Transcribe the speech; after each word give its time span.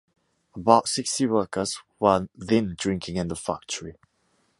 About 0.55 0.87
sixty 0.87 1.27
workers 1.27 1.77
were 1.99 2.27
then 2.33 2.75
working 2.87 3.17
in 3.17 3.27
the 3.27 3.35
factory. 3.35 3.97